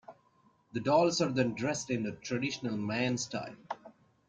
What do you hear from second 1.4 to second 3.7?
dressed in traditional Mayan style.